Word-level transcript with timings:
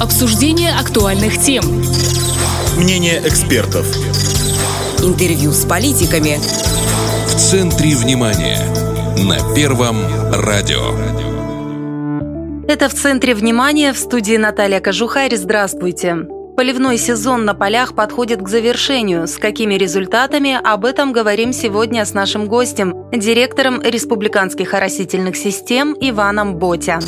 Обсуждение 0.00 0.72
актуальных 0.72 1.40
тем. 1.40 1.64
Мнение 2.76 3.18
экспертов. 3.24 3.86
Интервью 5.02 5.52
с 5.52 5.64
политиками. 5.64 6.38
В 7.26 7.34
центре 7.34 7.96
внимания. 7.96 8.60
На 9.24 9.54
Первом 9.54 9.96
радио. 10.32 10.92
Это 12.68 12.90
в 12.90 12.94
центре 12.94 13.34
внимания 13.34 13.94
в 13.94 13.98
студии 13.98 14.36
Наталья 14.36 14.80
Кожухарь. 14.80 15.34
Здравствуйте. 15.34 16.26
Поливной 16.58 16.98
сезон 16.98 17.46
на 17.46 17.54
полях 17.54 17.94
подходит 17.94 18.42
к 18.42 18.48
завершению. 18.48 19.26
С 19.26 19.38
какими 19.38 19.76
результатами? 19.76 20.60
Об 20.62 20.84
этом 20.84 21.12
говорим 21.12 21.54
сегодня 21.54 22.04
с 22.04 22.12
нашим 22.12 22.48
гостем, 22.48 23.08
директором 23.12 23.80
республиканских 23.80 24.74
оросительных 24.74 25.36
систем 25.36 25.96
Иваном 25.98 26.56
Ботя. 26.56 26.98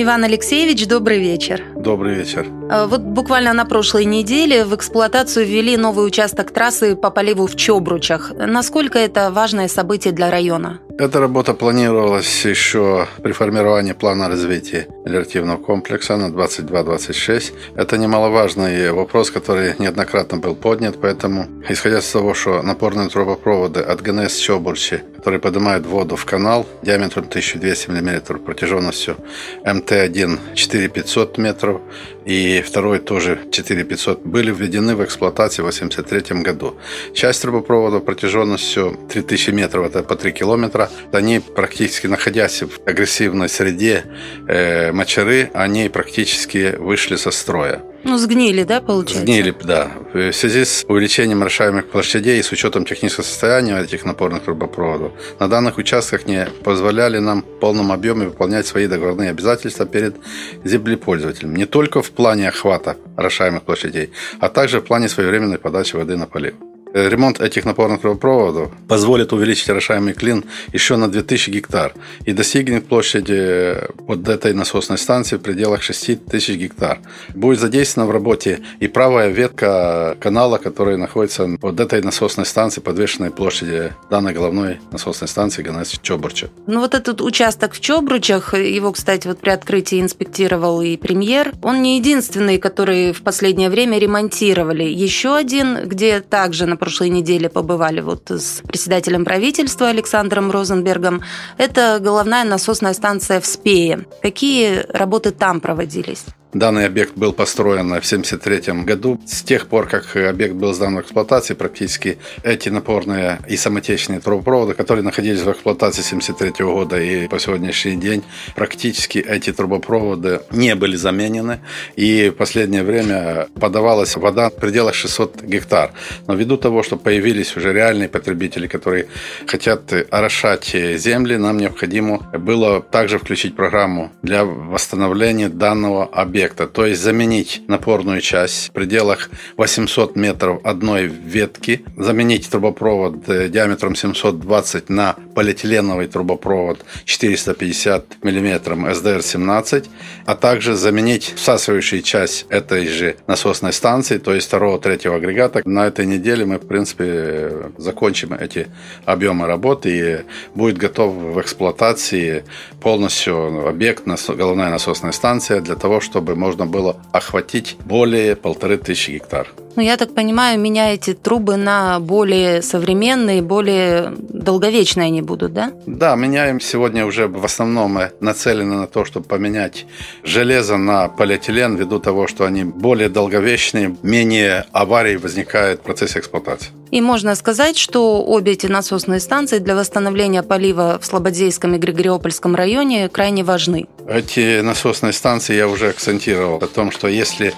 Иван 0.00 0.22
Алексеевич, 0.22 0.86
добрый 0.86 1.18
вечер. 1.18 1.64
Добрый 1.74 2.14
вечер. 2.14 2.46
Э, 2.70 2.86
вот 2.86 3.00
буквально 3.00 3.52
на 3.52 3.64
прошлой 3.64 4.04
неделе 4.04 4.64
в 4.64 4.72
эксплуатацию 4.76 5.44
ввели 5.44 5.76
новый 5.76 6.06
участок 6.06 6.52
трассы 6.52 6.94
по 6.94 7.10
поливу 7.10 7.48
в 7.48 7.56
Чобручах. 7.56 8.32
Насколько 8.38 9.00
это 9.00 9.32
важное 9.32 9.66
событие 9.66 10.12
для 10.12 10.30
района? 10.30 10.78
Эта 11.00 11.20
работа 11.20 11.54
планировалась 11.54 12.44
еще 12.44 13.06
при 13.22 13.30
формировании 13.30 13.92
плана 13.92 14.28
развития 14.28 14.88
мелиоративного 15.04 15.56
комплекса 15.56 16.16
на 16.16 16.26
22-26. 16.26 17.52
Это 17.76 17.96
немаловажный 17.96 18.90
вопрос, 18.90 19.30
который 19.30 19.76
неоднократно 19.78 20.38
был 20.38 20.56
поднят, 20.56 21.00
поэтому, 21.00 21.46
исходя 21.68 21.98
из 21.98 22.10
того, 22.10 22.34
что 22.34 22.62
напорные 22.62 23.08
трубопроводы 23.10 23.78
от 23.78 24.02
ГНС 24.02 24.38
Чобурчи, 24.38 25.02
которые 25.16 25.38
поднимают 25.38 25.86
воду 25.86 26.16
в 26.16 26.24
канал 26.24 26.66
диаметром 26.82 27.26
1200 27.28 27.90
мм, 27.90 28.40
протяженностью 28.40 29.18
МТ-1 29.64 30.54
4500 30.56 31.38
метров, 31.38 31.80
и 32.28 32.60
второй 32.60 32.98
тоже 32.98 33.38
4500 33.50 34.22
были 34.26 34.52
введены 34.52 34.94
в 34.94 35.02
эксплуатацию 35.02 35.64
в 35.64 35.68
1983 35.68 36.42
году. 36.42 36.76
Часть 37.14 37.40
трубопровода 37.40 38.00
протяженностью 38.00 38.98
3000 39.08 39.50
метров, 39.50 39.86
это 39.86 40.02
по 40.02 40.14
3 40.14 40.32
километра, 40.32 40.90
они 41.10 41.40
практически 41.40 42.06
находясь 42.06 42.62
в 42.62 42.80
агрессивной 42.84 43.48
среде 43.48 44.04
э, 44.46 44.92
мочары, 44.92 45.50
они 45.54 45.88
практически 45.88 46.76
вышли 46.76 47.16
со 47.16 47.30
строя. 47.30 47.82
Ну, 48.04 48.16
сгнили, 48.18 48.62
да, 48.62 48.80
получается? 48.80 49.22
Сгнили, 49.22 49.54
да. 49.64 49.90
В 50.14 50.32
связи 50.32 50.64
с 50.64 50.84
увеличением 50.88 51.42
решаемых 51.42 51.88
площадей 51.88 52.38
и 52.38 52.42
с 52.42 52.52
учетом 52.52 52.84
технического 52.84 53.24
состояния 53.24 53.78
этих 53.80 54.04
напорных 54.04 54.44
трубопроводов, 54.44 55.12
на 55.38 55.48
данных 55.48 55.78
участках 55.78 56.26
не 56.26 56.46
позволяли 56.64 57.18
нам 57.18 57.42
в 57.42 57.58
полном 57.60 57.92
объеме 57.92 58.26
выполнять 58.26 58.66
свои 58.66 58.86
договорные 58.86 59.30
обязательства 59.30 59.84
перед 59.86 60.16
землепользователем. 60.64 61.56
Не 61.56 61.66
только 61.66 62.02
в 62.02 62.10
плане 62.10 62.48
охвата 62.48 62.96
решаемых 63.16 63.64
площадей, 63.64 64.10
а 64.40 64.48
также 64.48 64.80
в 64.80 64.84
плане 64.84 65.08
своевременной 65.08 65.58
подачи 65.58 65.96
воды 65.96 66.16
на 66.16 66.26
полив. 66.26 66.54
Э, 66.94 67.08
ремонт 67.08 67.40
этих 67.40 67.64
напорных 67.64 68.00
трубопроводов 68.00 68.70
позволит 68.88 69.32
увеличить 69.32 69.68
орошаемый 69.68 70.14
клин 70.14 70.44
еще 70.72 70.96
на 70.96 71.08
2000 71.08 71.50
гектар 71.50 71.92
и 72.24 72.32
достигнет 72.32 72.86
площади 72.86 73.76
вот 74.06 74.26
этой 74.28 74.54
насосной 74.54 74.98
станции 74.98 75.36
в 75.36 75.40
пределах 75.40 75.82
6000 75.82 76.56
гектар. 76.56 76.98
Будет 77.34 77.60
задействована 77.60 78.10
в 78.10 78.12
работе 78.12 78.60
и 78.80 78.88
правая 78.88 79.28
ветка 79.28 80.16
канала, 80.20 80.58
которая 80.58 80.96
находится 80.96 81.46
вот 81.60 81.78
этой 81.78 82.02
насосной 82.02 82.46
станции, 82.46 82.80
подвешенной 82.80 83.30
площади 83.30 83.92
данной 84.10 84.32
головной 84.32 84.80
насосной 84.90 85.28
станции 85.28 85.62
ГНС 85.62 85.98
Чобурча. 86.02 86.48
Ну 86.66 86.80
вот 86.80 86.94
этот 86.94 87.20
участок 87.20 87.74
в 87.74 87.80
Чобручах, 87.80 88.54
его, 88.54 88.92
кстати, 88.92 89.28
вот 89.28 89.38
при 89.40 89.50
открытии 89.50 90.00
инспектировал 90.00 90.80
и 90.80 90.96
премьер, 90.96 91.52
он 91.62 91.82
не 91.82 91.98
единственный, 91.98 92.58
который 92.58 93.12
в 93.12 93.22
последнее 93.22 93.68
время 93.68 93.98
ремонтировали. 93.98 94.84
Еще 94.84 95.36
один, 95.36 95.86
где 95.86 96.20
также 96.20 96.66
на 96.66 96.77
прошлой 96.78 97.10
неделе 97.10 97.48
побывали 97.48 98.00
вот 98.00 98.30
с 98.30 98.62
председателем 98.66 99.24
правительства 99.24 99.88
Александром 99.88 100.50
Розенбергом. 100.50 101.22
Это 101.58 101.98
головная 102.00 102.44
насосная 102.44 102.94
станция 102.94 103.40
в 103.40 103.46
Спее. 103.46 104.06
Какие 104.22 104.86
работы 104.90 105.30
там 105.30 105.60
проводились? 105.60 106.24
Данный 106.54 106.86
объект 106.86 107.14
был 107.14 107.34
построен 107.34 107.88
в 107.88 107.98
1973 107.98 108.84
году. 108.84 109.20
С 109.26 109.42
тех 109.42 109.66
пор, 109.66 109.86
как 109.86 110.16
объект 110.16 110.54
был 110.54 110.72
сдан 110.72 110.96
в 110.96 111.02
эксплуатации, 111.02 111.52
практически 111.52 112.16
эти 112.42 112.70
напорные 112.70 113.40
и 113.46 113.56
самотечные 113.58 114.20
трубопроводы, 114.20 114.72
которые 114.72 115.04
находились 115.04 115.42
в 115.42 115.52
эксплуатации 115.52 116.00
1973 116.00 116.64
года 116.64 116.98
и 116.98 117.28
по 117.28 117.38
сегодняшний 117.38 117.96
день, 117.96 118.24
практически 118.54 119.18
эти 119.18 119.52
трубопроводы 119.52 120.40
не 120.50 120.74
были 120.74 120.96
заменены. 120.96 121.60
И 121.96 122.30
в 122.30 122.36
последнее 122.36 122.82
время 122.82 123.48
подавалась 123.60 124.16
вода 124.16 124.48
в 124.48 124.54
пределах 124.54 124.94
600 124.94 125.42
гектар. 125.42 125.92
Но 126.26 126.34
ввиду 126.34 126.56
того, 126.56 126.82
что 126.82 126.96
появились 126.96 127.58
уже 127.58 127.74
реальные 127.74 128.08
потребители, 128.08 128.68
которые 128.68 129.08
хотят 129.46 129.92
орошать 130.10 130.74
земли, 130.96 131.36
нам 131.36 131.58
необходимо 131.58 132.20
было 132.32 132.80
также 132.80 133.18
включить 133.18 133.54
программу 133.54 134.12
для 134.22 134.46
восстановления 134.46 135.50
данного 135.50 136.06
объекта 136.06 136.37
объекта, 136.38 136.68
то 136.68 136.86
есть 136.86 137.02
заменить 137.02 137.62
напорную 137.66 138.20
часть 138.20 138.68
в 138.68 138.70
пределах 138.70 139.28
800 139.56 140.14
метров 140.14 140.60
одной 140.64 141.06
ветки, 141.06 141.84
заменить 141.96 142.48
трубопровод 142.48 143.28
э, 143.28 143.48
диаметром 143.48 143.96
720 143.96 144.88
на 144.88 145.16
полиэтиленовый 145.34 146.06
трубопровод 146.06 146.84
450 147.04 148.22
мм 148.22 148.72
SDR-17, 148.72 149.86
а 150.26 150.34
также 150.36 150.76
заменить 150.76 151.34
всасывающую 151.34 152.02
часть 152.02 152.46
этой 152.50 152.86
же 152.86 153.16
насосной 153.26 153.72
станции, 153.72 154.18
то 154.18 154.32
есть 154.32 154.46
второго, 154.46 154.78
третьего 154.78 155.16
агрегата. 155.16 155.62
На 155.64 155.88
этой 155.88 156.06
неделе 156.06 156.44
мы, 156.44 156.58
в 156.58 156.68
принципе, 156.68 157.72
закончим 157.78 158.34
эти 158.34 158.68
объемы 159.06 159.46
работы 159.46 159.90
и 159.90 160.56
будет 160.56 160.78
готов 160.78 161.14
в 161.14 161.40
эксплуатации 161.40 162.44
полностью 162.80 163.66
объект, 163.66 164.04
головная 164.28 164.70
насосная 164.70 165.12
станция 165.12 165.60
для 165.60 165.74
того, 165.74 166.00
чтобы 166.00 166.27
чтобы 166.28 166.40
можно 166.40 166.66
было 166.66 166.96
охватить 167.10 167.78
более 167.86 168.36
полторы 168.36 168.76
тысячи 168.76 169.12
гектар. 169.12 169.48
Ну, 169.76 169.82
я 169.82 169.96
так 169.96 170.14
понимаю, 170.14 170.58
меняете 170.58 171.14
трубы 171.14 171.56
на 171.56 172.00
более 172.00 172.62
современные, 172.62 173.42
более 173.42 174.12
долговечные 174.18 175.06
они 175.06 175.22
будут, 175.22 175.52
да? 175.52 175.72
Да, 175.86 176.16
меняем 176.16 176.60
сегодня 176.60 177.06
уже 177.06 177.28
в 177.28 177.44
основном 177.44 177.98
нацелены 178.20 178.76
на 178.76 178.86
то, 178.86 179.04
чтобы 179.04 179.26
поменять 179.26 179.86
железо 180.24 180.76
на 180.76 181.08
полиэтилен 181.08 181.76
ввиду 181.76 182.00
того, 182.00 182.26
что 182.26 182.44
они 182.44 182.64
более 182.64 183.08
долговечные, 183.08 183.96
менее 184.02 184.64
аварий 184.72 185.16
возникает 185.16 185.80
в 185.80 185.82
процессе 185.82 186.18
эксплуатации. 186.18 186.70
И 186.90 187.00
можно 187.00 187.34
сказать, 187.34 187.76
что 187.76 188.24
обе 188.24 188.52
эти 188.52 188.66
насосные 188.66 189.20
станции 189.20 189.58
для 189.58 189.74
восстановления 189.74 190.42
полива 190.42 190.98
в 191.00 191.04
Слободейском 191.04 191.74
и 191.74 191.78
Григориопольском 191.78 192.54
районе 192.54 193.08
крайне 193.08 193.44
важны. 193.44 193.86
Эти 194.08 194.62
насосные 194.62 195.12
станции 195.12 195.54
я 195.54 195.68
уже 195.68 195.90
акцентировал 195.90 196.56
о 196.56 196.66
том, 196.66 196.90
что 196.90 197.08
если 197.08 197.52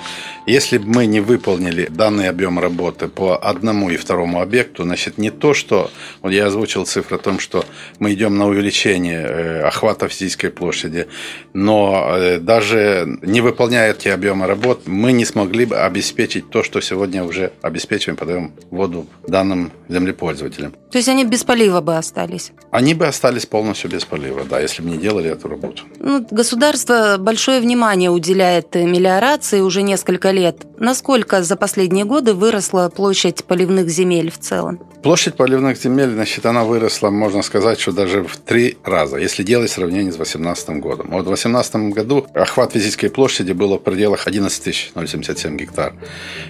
если 0.46 0.78
бы 0.78 0.86
мы 0.86 1.06
не 1.06 1.20
выполнили 1.20 1.86
данный 2.00 2.30
объем 2.30 2.58
работы 2.58 3.08
по 3.08 3.36
одному 3.36 3.90
и 3.90 3.96
второму 3.98 4.40
объекту, 4.40 4.84
значит, 4.84 5.18
не 5.18 5.30
то, 5.30 5.52
что, 5.52 5.90
вот 6.22 6.32
я 6.32 6.46
озвучил 6.46 6.86
цифру 6.86 7.16
о 7.16 7.18
том, 7.18 7.38
что 7.38 7.62
мы 7.98 8.14
идем 8.14 8.38
на 8.38 8.46
увеличение 8.46 9.20
э, 9.20 9.62
охвата 9.68 10.08
физической 10.08 10.48
площади, 10.48 11.08
но 11.52 12.14
э, 12.16 12.38
даже 12.38 13.06
не 13.20 13.42
выполняя 13.42 13.92
эти 13.92 14.08
объемы 14.08 14.46
работ, 14.46 14.86
мы 14.86 15.12
не 15.12 15.26
смогли 15.26 15.66
бы 15.66 15.76
обеспечить 15.76 16.48
то, 16.48 16.62
что 16.62 16.80
сегодня 16.80 17.22
уже 17.22 17.52
обеспечиваем, 17.60 18.16
подаем 18.16 18.52
воду 18.70 19.06
данным 19.28 19.70
землепользователям. 19.90 20.72
То 20.90 20.98
есть 20.98 21.08
они 21.08 21.24
без 21.24 21.44
полива 21.44 21.82
бы 21.82 21.98
остались? 21.98 22.52
Они 22.70 22.94
бы 22.94 23.06
остались 23.06 23.44
полностью 23.44 23.90
без 23.90 24.04
полива, 24.06 24.44
да, 24.44 24.58
если 24.60 24.82
бы 24.82 24.88
не 24.88 24.96
делали 24.96 25.30
эту 25.30 25.48
работу. 25.48 25.82
Ну, 25.98 26.26
государство 26.30 27.16
большое 27.18 27.60
внимание 27.60 28.10
уделяет 28.10 28.74
мелиорации 28.74 29.60
уже 29.60 29.82
несколько 29.82 30.30
лет. 30.30 30.56
Насколько 30.78 31.42
за 31.42 31.56
последние 31.56 31.89
годы 32.04 32.34
выросла 32.34 32.88
площадь 32.88 33.44
поливных 33.44 33.88
земель 33.88 34.30
в 34.30 34.38
целом? 34.38 34.78
Площадь 35.02 35.34
поливных 35.34 35.78
земель, 35.78 36.10
значит, 36.10 36.44
она 36.44 36.64
выросла, 36.64 37.10
можно 37.10 37.42
сказать, 37.42 37.80
что 37.80 37.92
даже 37.92 38.22
в 38.22 38.36
три 38.36 38.76
раза, 38.84 39.16
если 39.16 39.42
делать 39.42 39.70
сравнение 39.70 40.12
с 40.12 40.16
2018 40.16 40.80
годом. 40.80 41.08
Вот 41.10 41.22
в 41.22 41.26
2018 41.26 41.94
году 41.94 42.26
охват 42.34 42.72
физической 42.72 43.08
площади 43.08 43.52
было 43.52 43.78
в 43.78 43.82
пределах 43.82 44.26
11 44.26 44.92
077 44.94 45.56
гектар. 45.56 45.94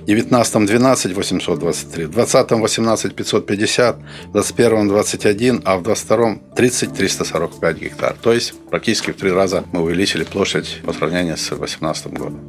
В 0.03 0.07
2019 0.07 0.67
12 0.67 1.17
823, 1.17 2.05
в 2.07 2.11
2020 2.11 2.51
18 2.61 3.15
550, 3.15 3.97
в 3.97 4.33
2021 4.33 4.89
21, 4.89 5.63
а 5.65 5.77
в 5.77 5.83
2022 5.83 6.55
30 6.57 6.93
345 6.93 7.79
гектар. 7.79 8.17
То 8.21 8.33
есть 8.33 8.55
практически 8.71 9.11
в 9.11 9.17
три 9.17 9.31
раза 9.33 9.65
мы 9.73 9.83
увеличили 9.83 10.25
площадь 10.25 10.81
по 10.85 10.93
сравнению 10.93 11.37
с 11.37 11.49
2018 11.49 12.13
годом. 12.13 12.41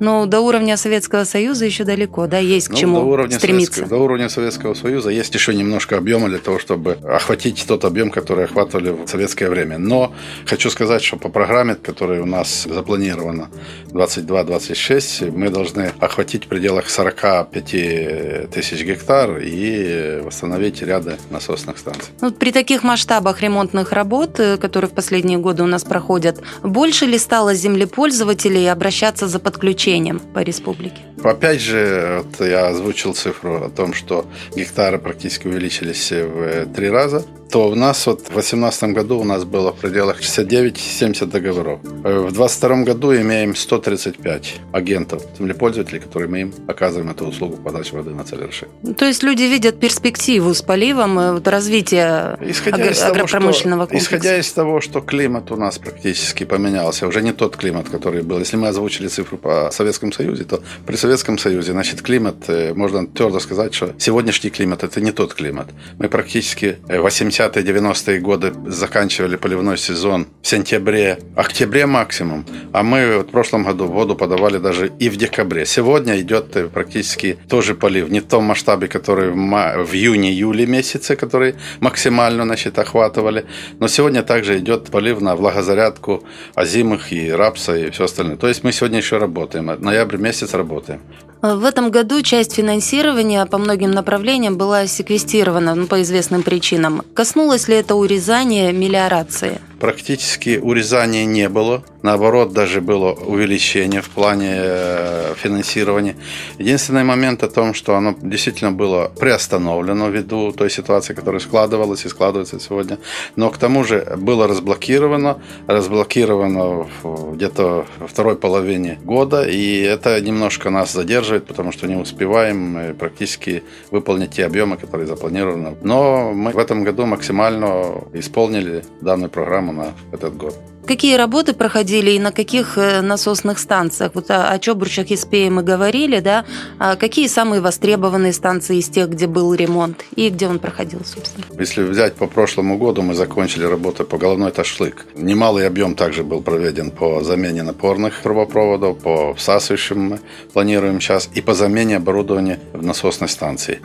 Но 0.00 0.26
до 0.26 0.40
уровня 0.40 0.76
Советского 0.76 1.24
Союза 1.24 1.64
еще 1.66 1.84
далеко, 1.84 2.26
да, 2.26 2.38
есть 2.38 2.68
к 2.68 2.72
Ну, 2.72 2.76
чему 2.76 3.00
до 3.00 3.04
уровня 3.06 3.38
стремиться. 3.38 3.72
Советского, 3.74 3.98
до 3.98 4.04
уровня 4.04 4.28
Советского 4.28 4.74
Союза 4.74 5.10
есть 5.10 5.34
еще 5.34 5.54
немножко 5.54 5.96
объема 5.96 6.28
для 6.28 6.38
того, 6.38 6.58
чтобы 6.58 6.92
охватить 7.04 7.64
тот 7.68 7.84
объем, 7.84 8.10
который 8.10 8.44
охватывали 8.46 8.90
в 8.90 9.06
советское 9.06 9.48
время. 9.50 9.78
Но 9.78 10.12
хочу 10.46 10.70
сказать, 10.70 11.02
что 11.02 11.16
по 11.16 11.28
программе, 11.28 11.74
которая 11.74 12.22
у 12.22 12.26
нас 12.26 12.64
запланирована 12.68 13.50
22-26, 13.92 15.30
мы 15.30 15.50
должны 15.50 15.92
охватить 16.00 16.44
в 16.46 16.48
пределах 16.48 16.88
45 16.88 18.50
тысяч 18.50 18.82
гектар 18.84 19.38
и 19.38 20.20
восстановить 20.22 20.82
ряды 20.82 21.16
насосных 21.30 21.78
станций. 21.78 22.10
Ну, 22.20 22.28
Вот 22.28 22.38
при 22.38 22.52
таких 22.52 22.82
масштабах 22.82 23.40
ремонтных 23.42 23.92
работ, 23.92 24.40
э, 24.40 24.56
которые 24.56 24.90
в 24.90 24.94
последние 24.94 25.38
годы 25.38 25.59
у 25.62 25.66
нас 25.66 25.84
проходят, 25.84 26.42
больше 26.62 27.06
ли 27.06 27.18
стало 27.18 27.54
землепользователей 27.54 28.70
обращаться 28.70 29.28
за 29.28 29.38
подключением 29.38 30.20
по 30.20 30.40
республике? 30.40 30.98
Опять 31.22 31.60
же, 31.60 32.24
вот 32.24 32.46
я 32.46 32.68
озвучил 32.68 33.14
цифру 33.14 33.64
о 33.64 33.68
том, 33.68 33.92
что 33.94 34.26
гектары 34.56 34.98
практически 34.98 35.48
увеличились 35.48 36.10
в 36.10 36.66
три 36.74 36.88
раза, 36.88 37.24
то 37.50 37.68
у 37.68 37.74
нас 37.74 38.06
вот 38.06 38.20
в 38.20 38.32
2018 38.32 38.84
году 38.94 39.18
у 39.18 39.24
нас 39.24 39.44
было 39.44 39.72
в 39.72 39.76
пределах 39.76 40.20
69-70 40.20 41.26
договоров. 41.26 41.80
Э, 42.04 42.18
в 42.20 42.32
2022 42.32 42.84
году 42.84 43.14
имеем 43.14 43.56
135 43.56 44.54
агентов, 44.72 45.22
землепользователей, 45.38 46.00
которые 46.00 46.28
мы 46.28 46.40
им 46.40 46.54
оказываем 46.68 47.10
эту 47.10 47.26
услугу 47.26 47.56
подачи 47.56 47.92
воды 47.94 48.10
на 48.10 48.24
Целерши. 48.24 48.68
Ну, 48.82 48.94
то 48.94 49.04
есть 49.04 49.22
люди 49.22 49.42
видят 49.42 49.80
перспективу 49.80 50.54
с 50.54 50.62
поливом 50.62 51.18
э, 51.18 51.40
развития 51.44 52.38
исходя 52.40 52.84
агр- 52.84 52.92
из 52.92 52.98
того, 52.98 53.12
агропромышленного 53.12 53.86
что. 53.86 53.96
Исходя 53.96 54.38
из 54.38 54.52
того, 54.52 54.80
что 54.80 55.00
климат 55.00 55.50
у 55.50 55.56
нас 55.56 55.78
практически 55.78 56.44
поменялся, 56.44 57.06
уже 57.08 57.22
не 57.22 57.32
тот 57.32 57.56
климат, 57.56 57.88
который 57.88 58.22
был. 58.22 58.38
Если 58.38 58.56
мы 58.56 58.68
озвучили 58.68 59.08
цифру 59.08 59.38
по 59.38 59.70
Советскому 59.72 60.12
Союзу, 60.12 60.44
то 60.44 60.62
при 60.86 60.96
Советском 60.96 61.38
Союзе, 61.38 61.72
значит, 61.72 62.02
климат, 62.02 62.36
э, 62.48 62.74
можно 62.74 63.06
твердо 63.06 63.40
сказать, 63.40 63.74
что 63.74 63.92
сегодняшний 63.98 64.50
климат– 64.50 64.82
это 64.84 65.00
не 65.00 65.10
тот 65.10 65.34
климат. 65.34 65.68
Мы 65.98 66.08
практически 66.08 66.76
80 66.88 67.39
80-90-е 67.48 68.20
годы 68.20 68.52
заканчивали 68.66 69.36
поливной 69.36 69.78
сезон 69.78 70.26
в 70.42 70.46
сентябре, 70.46 71.18
октябре 71.36 71.86
максимум, 71.86 72.44
а 72.72 72.82
мы 72.82 73.20
в 73.20 73.24
прошлом 73.24 73.64
году 73.64 73.86
воду 73.86 74.14
подавали 74.14 74.58
даже 74.58 74.90
и 74.98 75.08
в 75.08 75.16
декабре. 75.16 75.66
Сегодня 75.66 76.20
идет 76.20 76.56
э, 76.56 76.68
практически 76.68 77.38
тоже 77.48 77.74
полив, 77.74 78.08
не 78.10 78.20
в 78.20 78.26
том 78.26 78.44
масштабе, 78.44 78.88
который 78.88 79.30
в, 79.30 79.36
ма- 79.36 79.74
в 79.78 79.94
июне-июле 79.94 80.66
месяце, 80.66 81.16
который 81.16 81.54
максимально 81.80 82.44
значит, 82.44 82.78
охватывали, 82.78 83.46
но 83.78 83.88
сегодня 83.88 84.22
также 84.22 84.58
идет 84.58 84.90
полив 84.90 85.20
на 85.20 85.36
влагозарядку 85.36 86.24
озимых 86.54 87.12
и 87.12 87.30
рапса 87.30 87.76
и 87.76 87.90
все 87.90 88.04
остальное. 88.04 88.36
То 88.36 88.48
есть 88.48 88.64
мы 88.64 88.72
сегодня 88.72 88.98
еще 88.98 89.18
работаем, 89.18 89.66
ноябрь 89.66 90.16
месяц 90.16 90.54
работаем. 90.54 91.00
В 91.42 91.64
этом 91.64 91.90
году 91.90 92.20
часть 92.20 92.52
финансирования 92.52 93.46
по 93.46 93.56
многим 93.56 93.92
направлениям 93.92 94.58
была 94.58 94.86
секвестирована 94.86 95.74
ну, 95.74 95.86
по 95.86 96.02
известным 96.02 96.42
причинам. 96.42 97.02
Косо 97.14 97.29
Коснулось 97.30 97.68
ли 97.68 97.76
это 97.76 97.94
урезания 97.94 98.72
мелиорации? 98.72 99.60
Практически 99.80 100.58
урезания 100.58 101.24
не 101.24 101.48
было. 101.48 101.82
Наоборот, 102.02 102.52
даже 102.52 102.82
было 102.82 103.12
увеличение 103.12 104.02
в 104.02 104.10
плане 104.10 104.52
э, 104.56 105.34
финансирования. 105.36 106.16
Единственный 106.58 107.02
момент 107.02 107.42
о 107.42 107.48
том, 107.48 107.72
что 107.72 107.94
оно 107.96 108.14
действительно 108.20 108.72
было 108.72 109.10
приостановлено 109.18 110.08
ввиду 110.08 110.52
той 110.52 110.70
ситуации, 110.70 111.14
которая 111.14 111.40
складывалась 111.40 112.04
и 112.04 112.08
складывается 112.08 112.60
сегодня. 112.60 112.98
Но 113.36 113.48
к 113.48 113.56
тому 113.56 113.84
же 113.84 114.16
было 114.18 114.46
разблокировано, 114.46 115.38
разблокировано 115.66 116.86
где-то 117.34 117.86
во 117.98 118.06
второй 118.06 118.36
половине 118.36 118.98
года, 119.02 119.44
и 119.48 119.80
это 119.80 120.20
немножко 120.20 120.68
нас 120.70 120.92
задерживает, 120.92 121.46
потому 121.46 121.72
что 121.72 121.86
не 121.86 121.96
успеваем 121.96 122.94
практически 122.98 123.62
выполнить 123.90 124.32
те 124.32 124.44
объемы, 124.44 124.76
которые 124.76 125.06
запланированы. 125.06 125.76
Но 125.82 126.32
мы 126.32 126.52
в 126.52 126.58
этом 126.58 126.84
году 126.84 127.06
максимально 127.06 128.04
исполнили 128.12 128.84
данную 129.00 129.30
программу 129.30 129.69
на 129.72 129.94
этот 130.12 130.36
год. 130.36 130.54
Какие 130.86 131.16
работы 131.16 131.52
проходили 131.52 132.12
и 132.12 132.18
на 132.18 132.32
каких 132.32 132.76
э, 132.76 133.00
насосных 133.00 133.58
станциях? 133.58 134.12
Вот 134.14 134.30
о, 134.30 134.50
о 134.50 134.58
Чобурчах 134.58 135.10
и 135.10 135.16
Спее 135.16 135.50
мы 135.50 135.62
говорили, 135.62 136.20
да? 136.20 136.44
А 136.78 136.96
какие 136.96 137.28
самые 137.28 137.60
востребованные 137.60 138.32
станции 138.32 138.78
из 138.78 138.88
тех, 138.88 139.08
где 139.10 139.26
был 139.26 139.54
ремонт 139.54 140.04
и 140.16 140.30
где 140.30 140.48
он 140.48 140.58
проходил, 140.58 141.02
собственно? 141.04 141.44
Если 141.58 141.82
взять 141.82 142.14
по 142.14 142.26
прошлому 142.26 142.78
году, 142.78 143.02
мы 143.02 143.14
закончили 143.14 143.64
работу 143.64 144.04
по 144.04 144.18
головной 144.18 144.50
ташлык. 144.50 145.06
Немалый 145.14 145.66
объем 145.66 145.94
также 145.94 146.24
был 146.24 146.42
проведен 146.42 146.90
по 146.90 147.22
замене 147.22 147.62
напорных 147.62 148.20
трубопроводов, 148.22 148.98
по 148.98 149.34
всасывающим 149.34 150.00
мы 150.00 150.20
планируем 150.52 151.00
сейчас, 151.00 151.28
и 151.34 151.40
по 151.40 151.54
замене 151.54 151.98
оборудования 151.98 152.58
в 152.72 152.82
насосной 152.82 153.28
станции. 153.28 153.80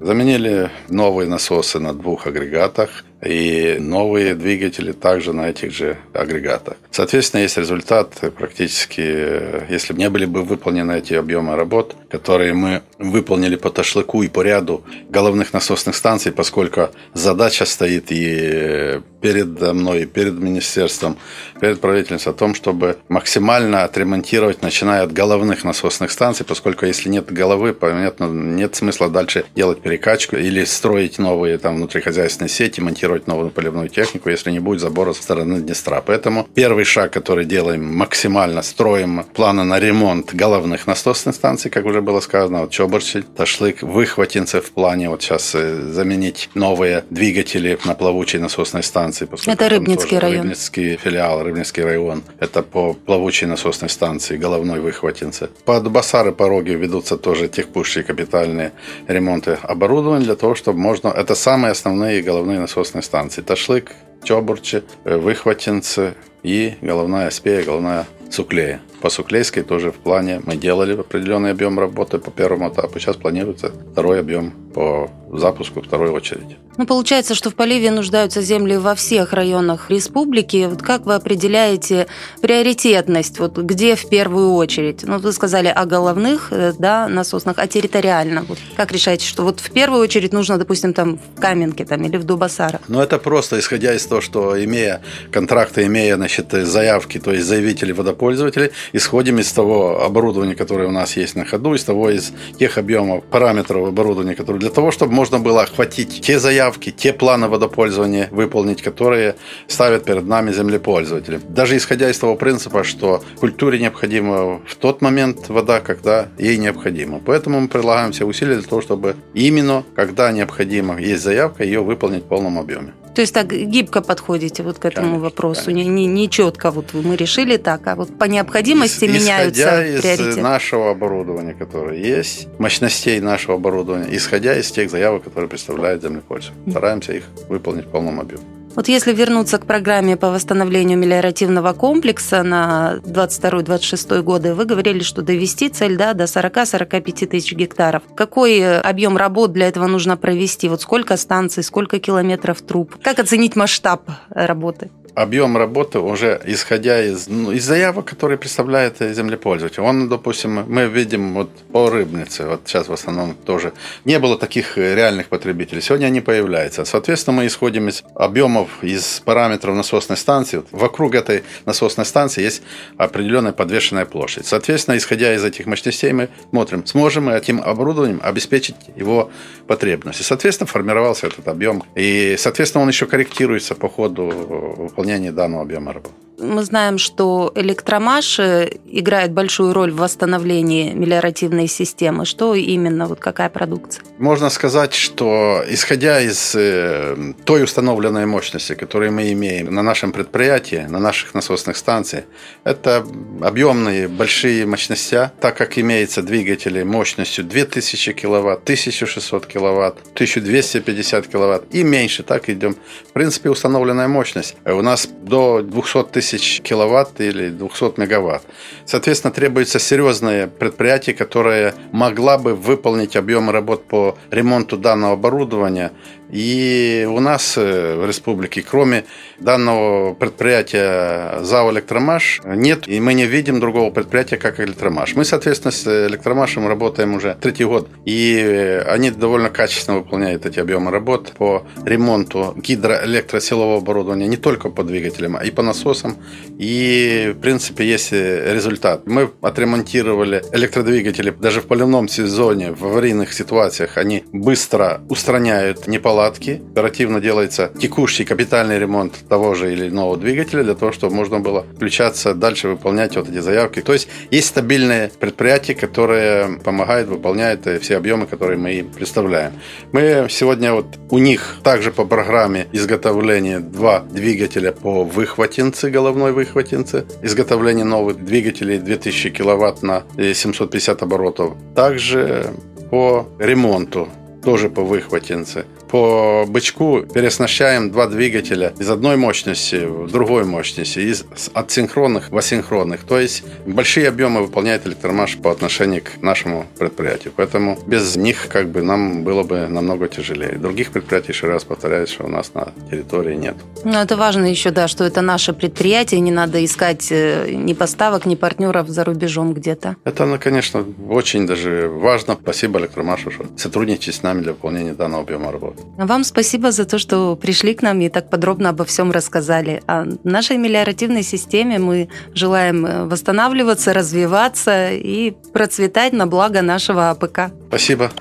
Заменили 0.00 0.70
новые 0.88 1.28
насосы 1.28 1.78
на 1.78 1.92
двух 1.92 2.26
агрегатах 2.26 3.04
и 3.22 3.76
новые 3.80 4.34
двигатели 4.34 4.92
также 4.92 5.32
на 5.32 5.48
этих 5.48 5.72
же 5.72 5.96
агрегатах. 6.12 6.76
Соответственно, 6.90 7.42
есть 7.42 7.56
результат 7.58 8.12
практически, 8.36 9.02
э, 9.04 9.66
если 9.68 9.92
бы 9.92 9.98
не 9.98 10.10
были 10.10 10.24
бы 10.24 10.44
выполнены 10.44 10.98
эти 10.98 11.14
объемы 11.14 11.56
работ, 11.56 11.96
которые 12.08 12.54
мы 12.54 12.82
выполнили 12.98 13.56
по 13.56 13.70
ташлыку 13.70 14.22
и 14.22 14.28
по 14.28 14.42
ряду 14.42 14.82
головных 15.08 15.52
насосных 15.52 15.94
станций, 15.94 16.32
поскольку 16.32 16.90
задача 17.14 17.64
стоит 17.64 18.06
и 18.10 19.00
перед 19.20 19.60
мной, 19.60 20.02
и 20.02 20.06
перед 20.06 20.34
министерством, 20.34 21.18
перед 21.60 21.80
правительством 21.80 22.32
о 22.32 22.36
том, 22.36 22.54
чтобы 22.54 22.98
максимально 23.08 23.84
отремонтировать, 23.84 24.62
начиная 24.62 25.02
от 25.02 25.12
головных 25.12 25.64
насосных 25.64 26.10
станций, 26.10 26.46
поскольку 26.46 26.86
если 26.86 27.08
нет 27.08 27.30
головы, 27.30 27.74
понятно, 27.74 28.26
нет 28.26 28.76
смысла 28.76 29.08
дальше 29.08 29.44
делать 29.54 29.80
перекачку 29.80 30.36
или 30.36 30.64
строить 30.64 31.18
новые 31.18 31.58
там 31.58 31.76
внутрихозяйственные 31.76 32.48
сети, 32.48 32.80
монтировать 32.80 33.26
новую 33.26 33.50
поливную 33.50 33.88
технику, 33.88 34.30
если 34.30 34.50
не 34.50 34.60
будет 34.60 34.80
забора 34.80 35.12
со 35.12 35.22
стороны 35.22 35.60
Днестра. 35.60 36.00
Поэтому 36.00 36.48
первый 36.54 36.84
шаг, 36.84 37.12
который 37.12 37.44
делаем 37.44 37.84
максимально, 37.84 38.62
строим 38.62 39.24
планы 39.34 39.64
на 39.64 39.78
ремонт 39.80 40.34
головных 40.34 40.86
насосных 40.86 41.34
станций, 41.34 41.70
как 41.70 41.84
уже 41.84 41.97
было 42.00 42.20
сказано, 42.20 42.62
вот 42.62 42.70
Чоборчи, 42.70 43.22
Ташлык, 43.22 43.82
Выхватинцы 43.82 44.60
в 44.60 44.70
плане 44.72 45.08
вот 45.08 45.22
сейчас 45.22 45.54
э, 45.54 45.80
заменить 45.92 46.50
новые 46.54 47.04
двигатели 47.10 47.78
на 47.84 47.94
плавучей 47.94 48.38
насосной 48.38 48.82
станции. 48.82 49.28
Это 49.46 49.68
Рыбницкий 49.68 50.18
район. 50.18 50.42
Рыбницкий 50.42 50.96
филиал, 50.96 51.42
Рыбницкий 51.42 51.82
район. 51.82 52.22
Это 52.38 52.62
по 52.62 52.94
плавучей 52.94 53.46
насосной 53.46 53.90
станции, 53.90 54.36
головной 54.36 54.80
Выхватинцы. 54.80 55.48
Под 55.64 55.90
Басары 55.90 56.32
пороги 56.32 56.70
ведутся 56.70 57.16
тоже 57.16 57.48
техпущие 57.48 58.04
капитальные 58.04 58.72
ремонты 59.06 59.58
оборудования 59.62 60.24
для 60.24 60.36
того, 60.36 60.54
чтобы 60.54 60.78
можно... 60.78 61.08
Это 61.08 61.34
самые 61.34 61.72
основные 61.72 62.22
головные 62.22 62.60
насосные 62.60 63.02
станции. 63.02 63.42
Ташлык, 63.42 63.92
Чобурчи, 64.22 64.82
э, 65.04 65.16
Выхватинцы 65.16 66.14
и 66.42 66.74
головная 66.80 67.30
Спея, 67.30 67.62
головная 67.62 68.06
Суклея. 68.30 68.80
По 69.00 69.10
Суклейской 69.10 69.62
тоже 69.62 69.92
в 69.92 69.96
плане 69.96 70.40
мы 70.44 70.56
делали 70.56 70.98
определенный 70.98 71.50
объем 71.50 71.78
работы 71.78 72.18
по 72.18 72.30
первому 72.30 72.68
этапу. 72.68 72.98
Сейчас 72.98 73.16
планируется 73.16 73.72
второй 73.92 74.20
объем 74.20 74.52
по 74.74 75.10
запуску 75.32 75.82
второй 75.82 76.10
очереди. 76.10 76.56
Ну, 76.76 76.86
получается, 76.86 77.34
что 77.34 77.50
в 77.50 77.54
поливе 77.54 77.90
нуждаются 77.90 78.40
земли 78.40 78.76
во 78.76 78.94
всех 78.94 79.32
районах 79.32 79.90
республики. 79.90 80.66
Вот 80.70 80.82
как 80.82 81.06
вы 81.06 81.14
определяете 81.14 82.06
приоритетность? 82.40 83.40
Вот 83.40 83.58
где 83.58 83.96
в 83.96 84.08
первую 84.08 84.54
очередь? 84.54 85.02
Ну, 85.02 85.18
вы 85.18 85.32
сказали 85.32 85.66
о 85.66 85.84
головных, 85.86 86.48
э, 86.52 86.72
да, 86.78 87.08
насосных, 87.08 87.58
а 87.58 87.66
территориально? 87.66 88.44
Вот 88.48 88.58
как 88.76 88.92
решаете, 88.92 89.26
что 89.26 89.42
вот 89.42 89.58
в 89.58 89.70
первую 89.72 90.00
очередь 90.00 90.32
нужно, 90.32 90.56
допустим, 90.56 90.94
там 90.94 91.18
в 91.18 91.40
Каменке 91.40 91.84
там, 91.84 92.04
или 92.04 92.16
в 92.16 92.24
Дубасарах? 92.24 92.80
Но 92.86 93.02
это 93.02 93.18
просто 93.18 93.58
исходя 93.58 93.94
из 93.94 94.06
того, 94.06 94.20
что 94.20 94.64
имея 94.64 95.02
контракты, 95.32 95.84
имея 95.86 96.14
значит, 96.14 96.52
заявки, 96.52 97.18
то 97.18 97.32
есть 97.32 97.44
заявители 97.44 97.92
водопользователи, 98.18 98.72
исходим 98.92 99.38
из 99.38 99.52
того 99.52 100.04
оборудования, 100.04 100.54
которое 100.54 100.88
у 100.88 100.90
нас 100.90 101.16
есть 101.16 101.36
на 101.36 101.44
ходу, 101.44 101.74
из 101.74 101.84
того 101.84 102.10
из 102.10 102.32
тех 102.58 102.78
объемов 102.78 103.24
параметров 103.24 103.88
оборудования, 103.88 104.34
которые 104.34 104.60
для 104.60 104.70
того, 104.70 104.90
чтобы 104.90 105.12
можно 105.12 105.38
было 105.38 105.62
охватить 105.62 106.20
те 106.20 106.38
заявки, 106.38 106.90
те 106.90 107.12
планы 107.12 107.48
водопользования 107.48 108.28
выполнить, 108.30 108.82
которые 108.82 109.34
ставят 109.68 110.04
перед 110.04 110.26
нами 110.26 110.52
землепользователи. 110.52 111.40
Даже 111.48 111.76
исходя 111.76 112.10
из 112.10 112.18
того 112.18 112.36
принципа, 112.36 112.84
что 112.84 113.22
культуре 113.40 113.78
необходима 113.78 114.60
в 114.66 114.74
тот 114.76 115.02
момент 115.02 115.48
вода, 115.48 115.80
когда 115.80 116.28
ей 116.38 116.58
необходимо. 116.58 117.20
Поэтому 117.24 117.60
мы 117.60 117.68
предлагаем 117.68 118.12
все 118.12 118.24
усилия 118.24 118.54
для 118.54 118.68
того, 118.68 118.82
чтобы 118.82 119.14
именно, 119.34 119.84
когда 119.94 120.32
необходимо, 120.32 121.00
есть 121.00 121.22
заявка, 121.22 121.64
ее 121.64 121.80
выполнить 121.80 122.24
в 122.24 122.28
полном 122.28 122.58
объеме. 122.58 122.92
То 123.18 123.22
есть 123.22 123.34
так 123.34 123.48
гибко 123.48 124.00
подходите 124.00 124.62
вот 124.62 124.78
к 124.78 124.84
этому 124.84 125.06
Конечно, 125.06 125.24
вопросу, 125.24 125.70
не, 125.72 125.86
не, 125.86 126.06
не 126.06 126.30
четко 126.30 126.70
вот 126.70 126.94
мы 126.94 127.16
решили 127.16 127.56
так, 127.56 127.84
а 127.88 127.96
вот 127.96 128.07
по 128.18 128.24
необходимости 128.24 129.04
Ис- 129.04 129.08
меняются 129.12 129.62
исходя 129.62 129.86
из 129.86 130.00
приоритеты. 130.00 130.40
нашего 130.40 130.90
оборудования, 130.90 131.54
которое 131.54 131.98
есть, 131.98 132.48
мощностей 132.58 133.20
нашего 133.20 133.54
оборудования, 133.56 134.08
исходя 134.16 134.54
из 134.58 134.70
тех 134.70 134.90
заявок, 134.90 135.24
которые 135.24 135.48
представляет 135.48 136.02
землепользователь. 136.02 136.70
Стараемся 136.70 137.12
их 137.12 137.24
выполнить 137.48 137.86
в 137.86 137.90
полном 137.90 138.20
объеме. 138.20 138.42
Вот 138.74 138.86
если 138.86 139.12
вернуться 139.12 139.58
к 139.58 139.66
программе 139.66 140.16
по 140.16 140.30
восстановлению 140.30 140.96
мелиоративного 140.98 141.72
комплекса 141.72 142.44
на 142.44 143.00
22-26 143.04 144.22
годы, 144.22 144.54
вы 144.54 144.66
говорили, 144.66 145.00
что 145.00 145.22
довести 145.22 145.68
цель 145.68 145.96
да, 145.96 146.14
до 146.14 146.24
40-45 146.24 147.26
тысяч 147.26 147.52
гектаров. 147.54 148.02
Какой 148.14 148.78
объем 148.78 149.16
работ 149.16 149.52
для 149.52 149.66
этого 149.66 149.86
нужно 149.88 150.16
провести? 150.16 150.68
Вот 150.68 150.80
сколько 150.82 151.16
станций, 151.16 151.64
сколько 151.64 151.98
километров 151.98 152.60
труб? 152.62 152.94
Как 153.02 153.18
оценить 153.18 153.56
масштаб 153.56 154.08
работы? 154.30 154.90
Объем 155.22 155.56
работы 155.56 155.98
уже 155.98 156.40
исходя 156.44 157.02
из, 157.02 157.28
ну, 157.28 157.52
из 157.52 157.64
заявок, 157.64 158.06
которые 158.06 158.38
представляет 158.38 158.98
землепользователь. 158.98 159.82
Он, 159.82 160.08
допустим, 160.08 160.64
мы 160.68 160.86
видим 160.86 161.34
вот 161.34 161.50
по 161.72 161.90
рыбнице, 161.90 162.46
вот 162.46 162.62
сейчас 162.64 162.88
в 162.88 162.92
основном 162.92 163.34
тоже 163.34 163.72
не 164.04 164.18
было 164.18 164.38
таких 164.38 164.78
реальных 164.78 165.28
потребителей. 165.28 165.80
Сегодня 165.80 166.06
они 166.06 166.20
появляются. 166.20 166.84
Соответственно, 166.84 167.38
мы 167.38 167.46
исходим 167.46 167.88
из 167.88 168.04
объемов, 168.14 168.68
из 168.82 169.20
параметров 169.24 169.74
насосной 169.74 170.16
станции. 170.16 170.62
Вокруг 170.70 171.14
этой 171.14 171.42
насосной 171.66 172.06
станции 172.06 172.42
есть 172.42 172.62
определенная 172.96 173.52
подвешенная 173.52 174.06
площадь. 174.06 174.46
Соответственно, 174.46 174.96
исходя 174.96 175.34
из 175.34 175.44
этих 175.44 175.66
мощностей, 175.66 176.12
мы 176.12 176.28
смотрим, 176.50 176.86
сможем 176.86 177.24
мы 177.24 177.32
этим 177.32 177.60
оборудованием 177.60 178.20
обеспечить 178.22 178.76
его 178.96 179.30
потребности. 179.66 180.22
Соответственно, 180.22 180.66
формировался 180.66 181.26
этот 181.26 181.48
объем. 181.48 181.82
И, 181.94 182.36
соответственно, 182.38 182.82
он 182.82 182.88
еще 182.88 183.06
корректируется 183.06 183.74
по 183.74 183.88
ходу 183.88 184.22
выполнения 184.22 185.07
выполнении 185.08 185.30
данного 185.30 185.62
объема 185.62 185.92
работы. 185.94 186.27
Мы 186.40 186.62
знаем, 186.62 186.98
что 186.98 187.52
электромаш 187.56 188.38
играет 188.38 189.32
большую 189.32 189.72
роль 189.72 189.90
в 189.90 189.96
восстановлении 189.96 190.92
мелиоративной 190.92 191.66
системы. 191.66 192.24
Что 192.24 192.54
именно, 192.54 193.06
вот 193.06 193.18
какая 193.18 193.48
продукция? 193.48 194.04
Можно 194.18 194.48
сказать, 194.50 194.94
что 194.94 195.64
исходя 195.68 196.20
из 196.20 196.54
э, 196.54 197.34
той 197.44 197.64
установленной 197.64 198.26
мощности, 198.26 198.74
которую 198.74 199.12
мы 199.12 199.32
имеем 199.32 199.74
на 199.74 199.82
нашем 199.82 200.12
предприятии, 200.12 200.86
на 200.88 201.00
наших 201.00 201.34
насосных 201.34 201.76
станциях, 201.76 202.24
это 202.62 203.04
объемные 203.42 204.06
большие 204.06 204.64
мощности, 204.64 205.30
так 205.40 205.56
как 205.56 205.76
имеются 205.76 206.22
двигатели 206.22 206.84
мощностью 206.84 207.44
2000 207.44 208.12
кВт, 208.12 208.62
1600 208.62 209.46
кВт, 209.46 209.96
1250 210.14 211.26
кВт 211.26 211.74
и 211.74 211.82
меньше, 211.82 212.22
так 212.22 212.48
идем. 212.48 212.76
В 213.08 213.12
принципе, 213.12 213.50
установленная 213.50 214.08
мощность 214.08 214.56
у 214.64 214.82
нас 214.82 215.08
до 215.22 215.62
200 215.62 216.04
тысяч 216.12 216.27
тысяч 216.28 216.60
киловатт 216.62 217.20
или 217.20 217.48
200 217.48 217.98
мегаватт. 217.98 218.42
Соответственно, 218.84 219.32
требуется 219.32 219.78
серьезное 219.78 220.46
предприятие, 220.46 221.14
которое 221.16 221.74
могла 221.92 222.38
бы 222.38 222.54
выполнить 222.54 223.16
объемы 223.16 223.52
работ 223.52 223.84
по 223.84 224.16
ремонту 224.30 224.76
данного 224.76 225.14
оборудования 225.14 225.92
и 226.30 227.08
у 227.10 227.20
нас 227.20 227.56
э, 227.56 227.96
в 227.96 228.06
республике, 228.06 228.62
кроме 228.68 229.04
данного 229.38 230.14
предприятия 230.14 231.40
ЗАО 231.42 231.72
«Электромаш», 231.72 232.42
нет, 232.44 232.86
и 232.86 233.00
мы 233.00 233.14
не 233.14 233.24
видим 233.24 233.60
другого 233.60 233.90
предприятия, 233.90 234.36
как 234.36 234.60
«Электромаш». 234.60 235.14
Мы, 235.14 235.24
соответственно, 235.24 235.72
с 235.72 235.86
«Электромашем» 236.06 236.68
работаем 236.68 237.14
уже 237.14 237.36
третий 237.40 237.64
год, 237.64 237.88
и 238.04 238.82
они 238.86 239.10
довольно 239.10 239.48
качественно 239.48 239.98
выполняют 239.98 240.44
эти 240.44 240.60
объемы 240.60 240.90
работ 240.90 241.32
по 241.38 241.66
ремонту 241.84 242.54
гидроэлектросилового 242.56 243.78
оборудования 243.78 244.26
не 244.26 244.36
только 244.36 244.68
по 244.68 244.84
двигателям, 244.84 245.36
а 245.36 245.44
и 245.44 245.50
по 245.50 245.62
насосам. 245.62 246.16
И, 246.58 247.32
в 247.34 247.40
принципе, 247.40 247.86
есть 247.86 248.12
результат. 248.12 249.06
Мы 249.06 249.30
отремонтировали 249.40 250.42
электродвигатели 250.52 251.30
даже 251.30 251.60
в 251.60 251.66
поливном 251.66 252.08
сезоне, 252.08 252.72
в 252.72 252.84
аварийных 252.84 253.32
ситуациях. 253.32 253.96
Они 253.96 254.24
быстро 254.32 255.00
устраняют 255.08 255.86
неполадки 255.86 256.17
неполадки. 256.18 256.62
Оперативно 256.72 257.20
делается 257.20 257.70
текущий 257.78 258.24
капитальный 258.24 258.78
ремонт 258.78 259.14
того 259.28 259.54
же 259.54 259.72
или 259.72 259.88
иного 259.88 260.16
двигателя 260.16 260.64
для 260.64 260.74
того, 260.74 260.92
чтобы 260.92 261.14
можно 261.14 261.40
было 261.40 261.64
включаться 261.76 262.34
дальше, 262.34 262.68
выполнять 262.68 263.16
вот 263.16 263.28
эти 263.28 263.38
заявки. 263.38 263.80
То 263.80 263.92
есть 263.92 264.08
есть 264.30 264.48
стабильные 264.48 265.10
предприятия, 265.20 265.74
которые 265.74 266.58
помогают, 266.64 267.08
выполняют 267.08 267.66
все 267.80 267.96
объемы, 267.96 268.26
которые 268.26 268.58
мы 268.58 268.72
им 268.72 268.90
представляем. 268.90 269.52
Мы 269.92 270.26
сегодня 270.30 270.72
вот 270.72 270.86
у 271.10 271.18
них 271.18 271.56
также 271.62 271.90
по 271.92 272.04
программе 272.04 272.66
изготовления 272.72 273.60
два 273.60 274.00
двигателя 274.00 274.72
по 274.72 275.04
выхватинце, 275.04 275.90
головной 275.90 276.32
выхватинце, 276.32 277.04
изготовление 277.22 277.84
новых 277.84 278.24
двигателей 278.24 278.78
2000 278.78 279.30
киловатт 279.30 279.82
на 279.82 280.02
750 280.16 281.02
оборотов. 281.02 281.54
Также 281.74 282.46
по 282.90 283.28
ремонту 283.38 284.08
тоже 284.42 284.70
по 284.70 284.82
выхватинце 284.82 285.66
по 285.90 286.44
бычку 286.46 287.02
переоснащаем 287.02 287.90
два 287.90 288.06
двигателя 288.06 288.72
из 288.78 288.90
одной 288.90 289.16
мощности 289.16 289.84
в 289.86 290.10
другой 290.10 290.44
мощности, 290.44 290.98
из 291.00 291.24
от 291.52 291.70
синхронных 291.70 292.30
в 292.30 292.36
асинхронных. 292.36 293.04
То 293.04 293.18
есть 293.18 293.44
большие 293.66 294.08
объемы 294.08 294.42
выполняет 294.42 294.86
электромаш 294.86 295.38
по 295.38 295.50
отношению 295.50 296.02
к 296.02 296.22
нашему 296.22 296.66
предприятию. 296.78 297.32
Поэтому 297.36 297.78
без 297.86 298.16
них 298.16 298.48
как 298.48 298.68
бы 298.68 298.82
нам 298.82 299.24
было 299.24 299.42
бы 299.42 299.66
намного 299.68 300.08
тяжелее. 300.08 300.52
Других 300.58 300.90
предприятий, 300.90 301.32
еще 301.32 301.46
раз 301.46 301.64
повторяю, 301.64 302.06
что 302.06 302.24
у 302.24 302.28
нас 302.28 302.52
на 302.54 302.72
территории 302.90 303.34
нет. 303.34 303.56
Ну, 303.84 303.98
это 303.98 304.16
важно 304.16 304.46
еще, 304.46 304.70
да, 304.70 304.88
что 304.88 305.04
это 305.04 305.22
наше 305.22 305.52
предприятие, 305.52 306.20
не 306.20 306.30
надо 306.30 306.64
искать 306.64 307.08
э, 307.10 307.50
ни 307.52 307.72
поставок, 307.72 308.26
ни 308.26 308.34
партнеров 308.34 308.88
за 308.88 309.04
рубежом 309.04 309.54
где-то. 309.54 309.96
Это, 310.04 310.26
ну, 310.26 310.38
конечно, 310.38 310.84
очень 311.08 311.46
даже 311.46 311.88
важно. 311.88 312.36
Спасибо 312.40 312.80
электромашу, 312.80 313.30
что 313.30 313.46
сотрудничает 313.56 314.16
с 314.16 314.22
нами 314.22 314.42
для 314.42 314.52
выполнения 314.52 314.94
данного 314.94 315.22
объема 315.22 315.52
работы. 315.52 315.77
Вам 315.96 316.22
спасибо 316.24 316.70
за 316.70 316.84
то, 316.84 316.98
что 316.98 317.34
пришли 317.36 317.74
к 317.74 317.82
нам 317.82 318.00
и 318.00 318.08
так 318.08 318.30
подробно 318.30 318.70
обо 318.70 318.84
всем 318.84 319.10
рассказали. 319.10 319.82
О 319.86 320.06
нашей 320.24 320.56
мелиоративной 320.56 321.22
системе 321.22 321.78
мы 321.78 322.08
желаем 322.34 322.86
э, 322.86 323.04
восстанавливаться, 323.04 323.92
развиваться 323.92 324.92
и 324.92 325.32
процветать 325.52 326.12
на 326.12 326.26
благо 326.26 326.62
нашего 326.62 327.10
АПК. 327.10 327.52
Спасибо. 327.68 328.12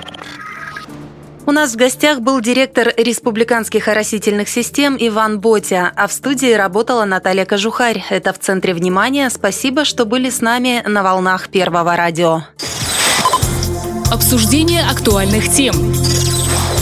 У 1.48 1.52
нас 1.52 1.74
в 1.74 1.76
гостях 1.78 2.20
был 2.20 2.42
директор 2.42 2.92
республиканских 2.98 3.88
оросительных 3.88 4.50
систем 4.50 4.98
Иван 5.00 5.40
Ботя, 5.40 5.94
а 5.96 6.08
в 6.08 6.12
студии 6.12 6.52
работала 6.52 7.06
Наталья 7.06 7.46
Кожухарь. 7.46 8.04
Это 8.10 8.34
в 8.34 8.40
центре 8.40 8.74
внимания. 8.74 9.30
Спасибо, 9.30 9.86
что 9.86 10.04
были 10.04 10.30
с 10.30 10.42
нами 10.42 10.84
на 10.86 11.04
волнах 11.04 11.48
Первого 11.48 11.96
радио. 11.96 12.42
Обсуждение 14.12 14.84
актуальных 14.84 15.50
тем. 15.50 15.74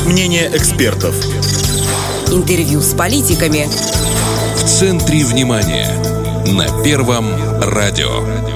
Мнение 0.06 0.52
экспертов. 0.54 1.16
Интервью 2.32 2.80
с 2.80 2.94
политиками. 2.94 3.68
В 4.56 4.64
центре 4.64 5.26
внимания. 5.26 5.90
На 6.54 6.84
Первом 6.84 7.26
радио. 7.60 8.55